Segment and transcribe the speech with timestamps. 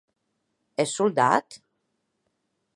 [0.83, 1.45] Ès soldat?